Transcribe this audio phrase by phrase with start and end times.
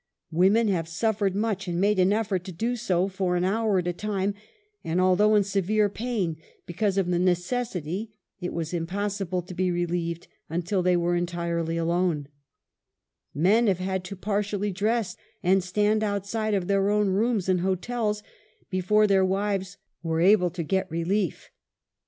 [0.31, 3.85] Women have suffered much, and made an effort to do so for an hour at
[3.85, 4.33] a time,
[4.83, 10.27] and although in severe pain because of the necessity, it was impossible to be relieved
[10.49, 12.23] until u
[13.35, 18.23] Men have had to partially dress and stand outside of their own rooms in hotels,
[18.71, 21.51] before their wives were 1*^ able to get relief.